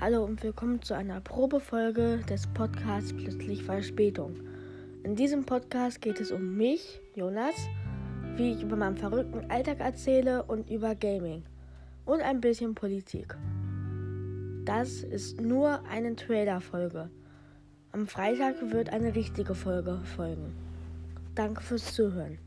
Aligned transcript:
Hallo 0.00 0.24
und 0.24 0.42
willkommen 0.42 0.80
zu 0.80 0.94
einer 0.94 1.20
Probefolge 1.20 2.22
des 2.26 2.46
Podcasts 2.46 3.12
Plötzlich 3.12 3.62
Verspätung. 3.62 4.34
In 5.02 5.14
diesem 5.14 5.44
Podcast 5.44 6.00
geht 6.00 6.22
es 6.22 6.30
um 6.32 6.56
mich, 6.56 7.02
Jonas, 7.14 7.54
wie 8.36 8.52
ich 8.52 8.62
über 8.62 8.76
meinen 8.76 8.96
verrückten 8.96 9.50
Alltag 9.50 9.80
erzähle 9.80 10.44
und 10.44 10.70
über 10.70 10.94
Gaming 10.94 11.42
und 12.06 12.22
ein 12.22 12.40
bisschen 12.40 12.74
Politik. 12.74 13.36
Das 14.64 15.02
ist 15.02 15.38
nur 15.38 15.84
eine 15.86 16.16
Trailer-Folge. 16.16 17.10
Am 17.92 18.06
Freitag 18.06 18.54
wird 18.72 18.94
eine 18.94 19.14
richtige 19.14 19.54
Folge 19.54 20.00
folgen. 20.16 20.54
Danke 21.34 21.60
fürs 21.60 21.92
Zuhören. 21.92 22.38